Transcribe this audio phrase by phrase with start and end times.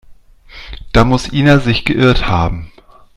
[0.93, 2.71] Da muss Ina sich geirrt haben.